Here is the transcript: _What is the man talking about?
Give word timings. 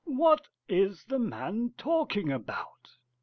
_What 0.11 0.47
is 0.67 1.03
the 1.05 1.19
man 1.19 1.75
talking 1.77 2.31
about? 2.31 2.97